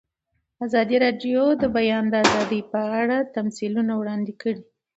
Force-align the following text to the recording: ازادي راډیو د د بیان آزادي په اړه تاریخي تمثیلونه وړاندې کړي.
ازادي 0.65 0.97
راډیو 1.05 1.41
د 1.55 1.59
د 1.61 1.63
بیان 1.75 2.05
آزادي 2.23 2.61
په 2.71 2.79
اړه 2.99 3.17
تاریخي 3.19 3.33
تمثیلونه 3.37 3.91
وړاندې 3.97 4.33
کړي. 4.41 4.61